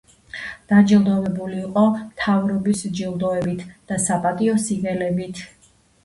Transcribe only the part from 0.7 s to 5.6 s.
დაჯილდოვებული იყო მთავრობის ჯილდოებით და საპატიო სიგელებით.